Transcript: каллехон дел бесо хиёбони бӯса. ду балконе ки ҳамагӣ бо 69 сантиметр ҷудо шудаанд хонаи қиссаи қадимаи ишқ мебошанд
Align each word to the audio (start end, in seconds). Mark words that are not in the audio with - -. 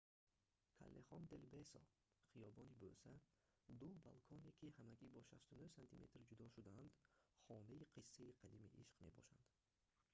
каллехон 0.79 1.21
дел 1.31 1.43
бесо 1.55 1.81
хиёбони 2.31 2.73
бӯса. 2.83 3.13
ду 3.79 3.87
балконе 4.05 4.51
ки 4.59 4.73
ҳамагӣ 4.77 5.05
бо 5.15 5.21
69 5.29 5.91
сантиметр 5.95 6.19
ҷудо 6.29 6.45
шудаанд 6.55 6.91
хонаи 7.45 7.87
қиссаи 7.95 8.37
қадимаи 8.41 8.73
ишқ 8.81 8.93
мебошанд 9.05 9.47